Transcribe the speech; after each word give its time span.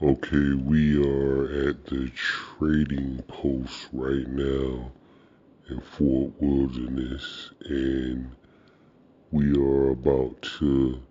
Okay, 0.00 0.52
we 0.52 0.96
are 0.96 1.70
at 1.70 1.86
the 1.86 2.08
trading 2.14 3.20
post 3.26 3.88
right 3.92 4.28
now 4.28 4.92
in 5.68 5.80
Fort 5.80 6.30
Wilderness, 6.38 7.50
and 7.64 8.30
we 9.32 9.58
are 9.58 9.90
about 9.90 10.40
to 10.60 11.02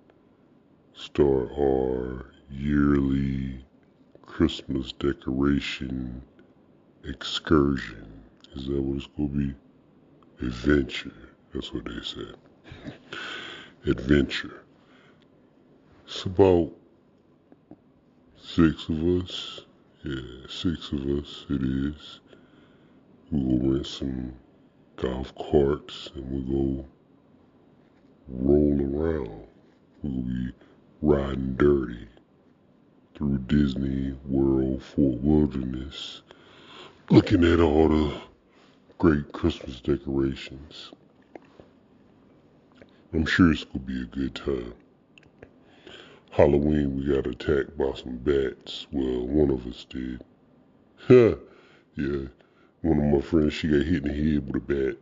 start 0.94 1.50
our 1.60 2.28
yearly 2.50 3.65
Christmas 4.26 4.93
decoration 4.93 6.21
excursion. 7.04 8.07
Is 8.55 8.67
that 8.67 8.81
what 8.81 8.99
it's 8.99 9.07
going 9.17 9.29
to 9.29 9.38
be? 9.38 10.47
Adventure. 10.47 11.11
That's 11.54 11.73
what 11.73 11.83
they 11.83 12.01
said. 12.01 12.35
Adventure. 13.85 14.63
It's 16.05 16.23
about 16.23 16.71
six 18.58 18.89
of 18.89 19.04
us. 19.04 19.62
Yeah, 20.04 20.47
six 20.50 20.92
of 20.92 21.02
us 21.02 21.46
it 21.48 21.61
is. 21.61 22.21
We 23.29 23.39
will 23.39 23.74
rent 23.74 23.86
some 23.86 24.34
golf 24.96 25.32
carts 25.36 26.10
and 26.15 26.25
we'll 26.32 26.82
go 26.82 26.86
roll 28.28 28.82
around. 28.82 29.43
We'll 30.01 30.24
be 30.24 30.51
riding 31.04 31.54
dirty 31.54 32.08
through 33.14 33.38
Disney 33.45 34.17
World 34.25 34.81
Fort 34.81 35.22
Wilderness, 35.22 36.23
looking 37.12 37.44
at 37.44 37.59
all 37.59 37.89
the 37.89 38.20
great 38.98 39.31
Christmas 39.34 39.80
decorations. 39.81 40.94
I'm 43.14 43.28
sure 43.28 43.52
it's 43.52 43.66
gonna 43.66 43.86
be 43.86 44.02
a 44.02 44.06
good 44.06 44.34
time. 44.34 44.73
Halloween, 46.38 46.95
we 46.95 47.16
got 47.16 47.25
attacked 47.25 47.75
by 47.80 47.91
some 47.95 48.17
bats. 48.17 48.86
Well, 48.91 49.25
one 49.25 49.50
of 49.50 49.66
us 49.66 49.88
did. 49.89 50.23
Huh, 51.08 51.33
yeah, 51.95 52.28
one 52.84 53.00
of 53.00 53.06
my 53.06 53.22
friends, 53.22 53.53
she 53.53 53.67
got 53.70 53.81
hit 53.81 54.06
in 54.06 54.08
the 54.08 54.14
head 54.14 54.45
with 54.45 54.58
a 54.58 54.59
bat. 54.59 54.97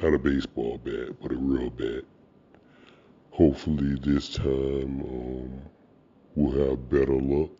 Not 0.00 0.14
a 0.14 0.18
baseball 0.20 0.78
bat, 0.78 1.20
but 1.20 1.32
a 1.32 1.34
real 1.34 1.70
bat. 1.70 2.04
Hopefully 3.32 3.96
this 4.00 4.32
time 4.34 5.00
um, 5.00 5.62
we'll 6.36 6.68
have 6.68 6.88
better 6.88 7.20
luck. 7.20 7.50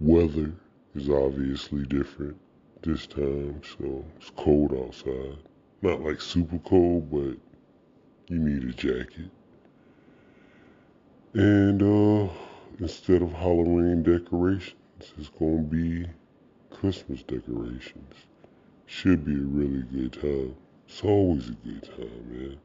Weather 0.00 0.50
is 0.96 1.08
obviously 1.08 1.84
different 1.84 2.36
this 2.82 3.06
time, 3.06 3.60
so 3.78 4.04
it's 4.16 4.30
cold 4.30 4.74
outside. 4.74 5.38
Not 5.82 6.00
like 6.00 6.20
super 6.20 6.58
cold, 6.58 7.12
but 7.12 7.36
you 8.26 8.40
need 8.40 8.64
a 8.68 8.72
jacket. 8.72 9.30
And 11.34 11.82
uh, 11.82 12.30
instead 12.78 13.22
of 13.22 13.32
Halloween 13.32 14.02
decorations, 14.02 14.74
it's 15.16 15.30
going 15.30 15.68
to 15.68 15.74
be 15.74 16.06
Christmas 16.70 17.22
decorations. 17.22 18.14
Should 18.84 19.24
be 19.24 19.32
a 19.32 19.38
really 19.38 19.82
good 19.84 20.12
time. 20.12 20.54
It's 20.86 21.02
always 21.02 21.48
a 21.48 21.52
good 21.52 21.84
time, 21.84 22.26
man. 22.28 22.58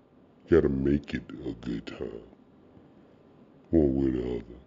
You 0.47 0.61
gotta 0.61 0.67
make 0.67 1.13
it 1.13 1.23
a 1.45 1.53
good 1.53 1.87
time. 1.87 2.21
One 3.69 3.95
way 3.95 4.07
or 4.07 4.11
the 4.11 4.35
other. 4.35 4.59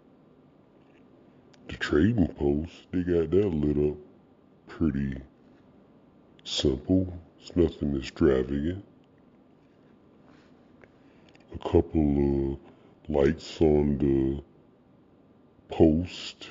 The 1.69 1.75
trading 1.75 2.29
post, 2.29 2.73
they 2.93 3.03
got 3.03 3.31
that 3.31 3.49
lit 3.49 3.91
up 3.91 3.99
pretty 4.67 5.21
simple. 6.45 7.13
It's 7.39 7.55
nothing 7.55 7.97
extravagant. 7.97 8.83
A 11.55 11.59
couple 11.59 12.53
of 12.55 12.70
lights 13.11 13.61
on 13.61 13.99
the 13.99 14.41
post, 15.75 16.49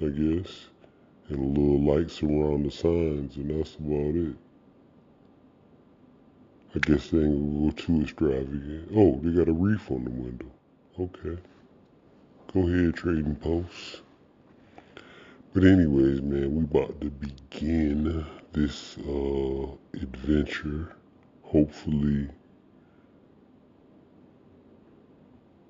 I 0.00 0.06
guess, 0.06 0.66
and 1.28 1.38
a 1.38 1.60
little 1.60 1.82
lights 1.82 2.22
around 2.22 2.64
the 2.64 2.70
signs, 2.70 3.36
and 3.36 3.50
that's 3.50 3.74
about 3.74 4.14
it. 4.14 4.36
I 6.74 6.78
guess 6.78 7.08
they 7.08 7.18
ain't 7.18 7.54
gonna 7.54 7.70
go 7.70 7.76
too 7.76 8.02
extravagant. 8.02 8.90
Oh, 8.94 9.18
they 9.22 9.30
got 9.30 9.48
a 9.48 9.52
reef 9.52 9.90
on 9.90 10.04
the 10.04 10.10
window. 10.10 10.46
Okay. 11.00 11.40
Go 12.54 12.68
ahead, 12.68 12.94
trading 12.94 13.34
posts. 13.36 14.02
But 15.54 15.64
anyways, 15.64 16.22
man, 16.22 16.54
we 16.54 16.64
about 16.64 17.00
to 17.00 17.10
begin 17.10 18.24
this 18.52 18.96
uh, 18.98 19.66
adventure. 19.94 20.94
Hopefully, 21.42 22.28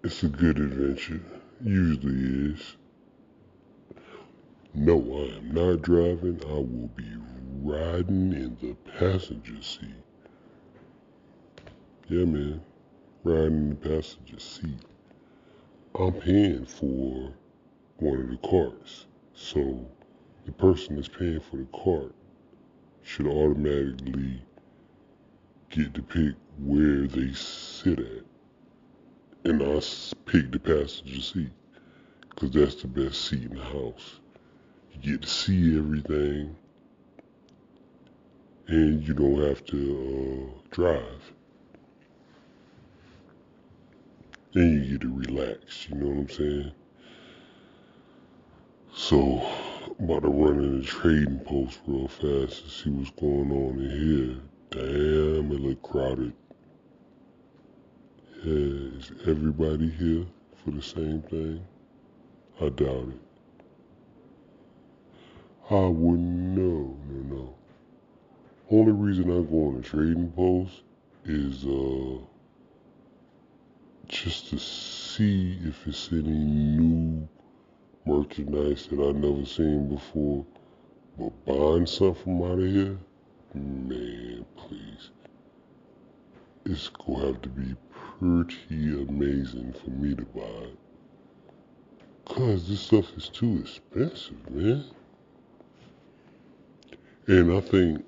it's 0.07 0.23
a 0.23 0.29
good 0.29 0.57
adventure. 0.61 1.21
Usually 1.65 2.53
is. 2.53 2.77
No, 4.73 5.01
I 5.01 5.37
am 5.39 5.53
not 5.53 5.83
driving. 5.83 6.41
I 6.47 6.53
will 6.53 6.91
be 6.95 7.13
riding 7.61 8.33
in 8.33 8.57
the 8.61 8.77
passenger 8.99 9.61
seat. 9.61 10.05
Yeah, 12.09 12.25
man. 12.25 12.61
Riding 13.25 13.47
in 13.47 13.71
the 13.71 13.75
passenger 13.75 14.39
seat. 14.39 14.79
I'm 15.99 16.13
paying 16.13 16.67
for 16.67 17.33
one 17.97 18.21
of 18.21 18.31
the 18.31 18.49
carts. 18.49 19.07
So 19.35 19.85
the 20.45 20.53
person 20.53 20.95
that's 20.95 21.09
paying 21.09 21.41
for 21.41 21.57
the 21.57 21.67
cart 21.73 22.15
should 23.03 23.27
automatically 23.27 24.41
get 25.71 25.95
to 25.95 26.03
pick 26.03 26.35
where 26.61 27.09
they 27.09 27.33
sit 27.33 27.99
at. 27.99 28.36
And 29.47 29.63
I 29.63 29.81
pick 30.25 30.51
the 30.51 30.59
passenger 30.59 31.21
seat 31.21 31.53
because 32.31 32.51
that's 32.51 32.83
the 32.83 32.89
best 32.89 33.27
seat 33.27 33.45
in 33.45 33.55
the 33.55 33.63
house. 33.63 34.19
You 34.91 35.13
get 35.13 35.23
to 35.23 35.29
see 35.29 35.79
everything 35.79 36.57
and 38.67 39.07
you 39.07 39.15
don't 39.15 39.41
have 39.41 39.65
to 39.67 40.51
uh, 40.51 40.61
drive. 40.73 41.33
And 44.55 44.85
you 44.85 44.99
get 44.99 45.03
to 45.03 45.17
relax, 45.17 45.89
you 45.91 45.95
know 45.95 46.07
what 46.09 46.19
I'm 46.23 46.29
saying? 46.29 46.73
So, 48.93 49.49
I'm 50.01 50.07
about 50.07 50.23
to 50.23 50.29
run 50.29 50.59
in 50.59 50.81
the 50.81 50.87
trading 50.87 51.39
post 51.39 51.79
real 51.87 52.09
fast 52.09 52.65
to 52.65 52.69
see 52.69 52.91
what's 52.91 53.11
going 53.11 53.53
on 53.53 53.79
in 53.79 53.91
here. 53.91 54.41
Damn, 54.71 55.53
it 55.53 55.61
look 55.61 55.83
crowded. 55.83 56.33
Is 58.49 59.11
everybody 59.27 59.91
here 59.91 60.25
for 60.63 60.71
the 60.71 60.81
same 60.81 61.21
thing? 61.23 61.67
I 62.61 62.69
doubt 62.69 63.09
it. 63.09 63.21
I 65.69 65.87
wouldn't 65.87 66.57
know, 66.57 66.97
no, 67.11 67.37
no. 67.37 67.55
Only 68.71 68.93
reason 68.93 69.25
I 69.25 69.43
go 69.51 69.67
on 69.67 69.79
a 69.81 69.83
trading 69.83 70.31
post 70.31 70.85
is 71.25 71.65
uh 71.65 72.19
just 74.07 74.51
to 74.51 74.59
see 74.61 75.59
if 75.65 75.85
it's 75.89 76.13
any 76.13 76.23
new 76.23 77.29
merchandise 78.07 78.87
that 78.87 79.01
I've 79.01 79.17
never 79.17 79.45
seen 79.45 79.89
before. 79.89 80.47
But 81.19 81.45
buying 81.47 81.87
something 81.87 82.41
out 82.45 82.61
of 82.61 82.65
here, 82.65 82.97
man, 83.55 84.47
please. 84.57 85.11
It's 86.69 86.89
gonna 86.89 87.27
have 87.27 87.43
to 87.43 87.49
be 87.49 87.77
pretty 88.19 89.01
amazing 89.01 89.73
for 89.73 89.91
me 89.91 90.17
to 90.17 90.25
buy 90.25 90.43
it. 90.43 90.79
Cause 92.25 92.69
this 92.69 92.81
stuff 92.81 93.17
is 93.17 93.29
too 93.29 93.61
expensive, 93.61 94.51
man. 94.51 94.85
And 97.29 97.53
I 97.53 97.61
think 97.61 98.05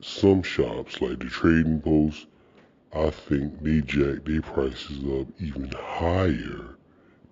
some 0.00 0.42
shops, 0.42 1.00
like 1.00 1.20
the 1.20 1.26
Trading 1.26 1.80
Post, 1.80 2.26
I 2.92 3.10
think 3.10 3.62
they 3.62 3.82
jack 3.82 4.24
their 4.24 4.42
prices 4.42 4.98
up 5.04 5.28
even 5.38 5.70
higher 5.70 6.74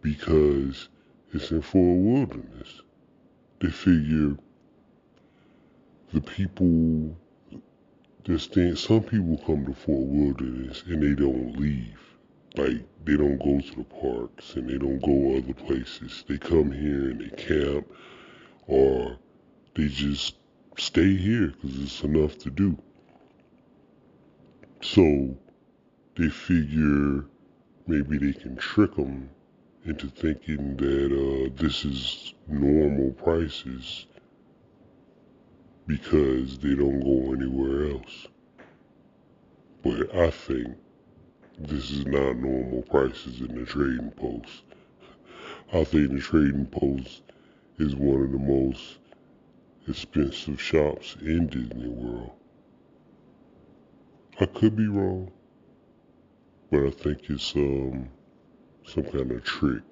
because 0.03 0.89
it's 1.33 1.51
in 1.51 1.63
Fort 1.63 1.99
Wilderness. 1.99 2.83
They 3.59 3.71
figure 3.71 4.37
the 6.13 6.21
people 6.21 7.17
that 8.25 8.39
stay, 8.41 8.75
some 8.75 9.03
people 9.03 9.39
come 9.47 9.67
to 9.67 9.75
Fort 9.75 10.07
Wilderness 10.07 10.83
and 10.87 11.03
they 11.03 11.15
don't 11.15 11.59
leave. 11.59 11.99
Like 12.57 12.85
they 13.05 13.17
don't 13.17 13.39
go 13.39 13.61
to 13.61 13.77
the 13.77 13.85
parks 13.85 14.55
and 14.55 14.69
they 14.69 14.79
don't 14.79 15.01
go 15.01 15.37
other 15.37 15.55
places. 15.55 16.25
They 16.29 16.39
come 16.39 16.73
here 16.73 17.11
and 17.11 17.21
they 17.21 17.37
camp 17.37 17.87
or 18.67 19.17
they 19.75 19.89
just 19.89 20.37
stay 20.77 21.17
here 21.17 21.49
because 21.49 21.83
it's 21.83 22.03
enough 22.03 22.39
to 22.39 22.51
do. 22.51 22.77
So 24.83 25.37
they 26.17 26.29
figure 26.29 27.25
maybe 27.87 28.19
they 28.19 28.33
can 28.33 28.57
trick 28.57 28.95
them 28.97 29.31
into 29.85 30.09
thinking 30.09 30.77
that 30.77 31.13
uh, 31.13 31.51
this 31.61 31.85
is 31.85 32.35
normal 32.49 33.13
prices 33.13 34.07
because 35.87 36.59
they 36.59 36.75
don't 36.75 37.01
go 37.01 37.33
anywhere 37.33 37.91
else. 37.93 38.29
But 39.83 40.15
I 40.15 40.31
think 40.31 40.77
this 41.59 41.91
is 41.91 42.07
not 42.07 42.37
normal 42.37 42.83
prices 42.83 43.41
in 43.41 43.55
the 43.55 43.65
trading 43.67 44.13
post. 44.13 44.65
I 45.73 45.85
think 45.85 46.13
the 46.13 46.21
trading 46.21 46.67
post 46.67 47.23
is 47.79 47.95
one 47.97 48.23
of 48.23 48.33
the 48.33 48.39
most 48.39 48.99
expensive 49.89 50.61
shops 50.61 51.17
in 51.21 51.47
Disney 51.49 51.89
World. 51.89 52.33
I 54.41 54.47
could 54.47 54.77
be 54.77 54.87
wrong, 54.87 55.31
but 56.71 56.87
I 56.87 56.91
think 56.91 57.29
it's 57.29 57.55
um 57.57 58.09
some 58.87 59.05
kind 59.05 59.31
of 59.31 59.45
trick 59.45 59.83